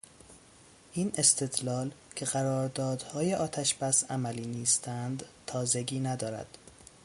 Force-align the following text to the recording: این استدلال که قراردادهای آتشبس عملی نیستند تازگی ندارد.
این 0.93 1.11
استدلال 1.17 1.91
که 2.15 2.25
قراردادهای 2.25 3.33
آتشبس 3.35 4.11
عملی 4.11 4.45
نیستند 4.45 5.25
تازگی 5.47 5.99
ندارد. 5.99 6.57